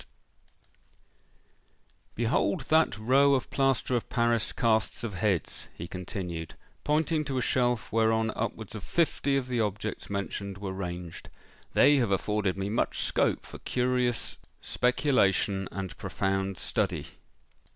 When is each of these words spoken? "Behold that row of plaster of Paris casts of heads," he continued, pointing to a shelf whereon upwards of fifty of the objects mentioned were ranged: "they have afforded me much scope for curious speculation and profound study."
"Behold 2.15 2.61
that 2.69 2.97
row 2.97 3.35
of 3.35 3.51
plaster 3.51 3.95
of 3.95 4.09
Paris 4.09 4.51
casts 4.51 5.03
of 5.03 5.13
heads," 5.13 5.67
he 5.75 5.87
continued, 5.87 6.55
pointing 6.83 7.23
to 7.23 7.37
a 7.37 7.41
shelf 7.43 7.91
whereon 7.91 8.31
upwards 8.35 8.73
of 8.73 8.83
fifty 8.83 9.37
of 9.37 9.47
the 9.47 9.59
objects 9.59 10.09
mentioned 10.09 10.57
were 10.57 10.73
ranged: 10.73 11.29
"they 11.75 11.97
have 11.97 12.09
afforded 12.09 12.57
me 12.57 12.67
much 12.67 13.03
scope 13.03 13.45
for 13.45 13.59
curious 13.59 14.37
speculation 14.59 15.69
and 15.71 15.95
profound 15.99 16.57
study." 16.57 17.05